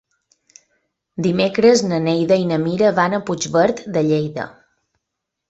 Dimecres 1.27 1.83
na 1.89 1.99
Neida 2.07 2.39
i 2.45 2.49
na 2.53 2.59
Mira 2.65 2.91
van 3.01 3.17
a 3.19 3.21
Puigverd 3.29 3.85
de 3.99 4.05
Lleida. 4.11 4.49